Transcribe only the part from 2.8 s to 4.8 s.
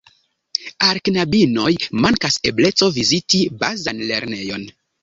viziti bazan lernejon.